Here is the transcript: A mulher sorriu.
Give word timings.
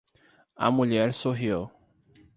A 0.55 0.67
mulher 0.75 1.11
sorriu. 1.19 1.61